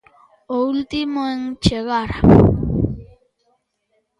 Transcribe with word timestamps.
O 0.55 0.57
último 0.73 1.19
en 1.33 1.41
chegar. 1.65 2.11